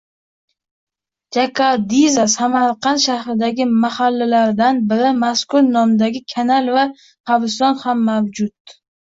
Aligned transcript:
Jakardiza– 1.35 2.25
Samarqand 2.35 3.03
shahridagi 3.03 3.67
mahallalardan 3.83 4.81
biri. 4.93 5.13
Mazkur 5.25 5.69
nomdagi 5.77 6.25
kanal 6.35 6.75
va 6.79 6.89
qabriston 7.03 7.79
ham 7.85 8.05
mavjud. 8.11 8.77